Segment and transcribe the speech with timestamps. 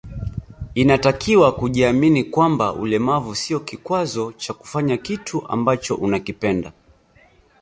[0.75, 6.71] Inatakiwa kujiamini kwamba ulemavu sio kikwazo cha kufanya kitu ambacho unakipenda